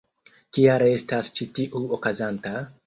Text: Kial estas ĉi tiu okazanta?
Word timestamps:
Kial 0.57 0.85
estas 0.87 1.31
ĉi 1.39 1.49
tiu 1.59 1.87
okazanta? 2.01 2.61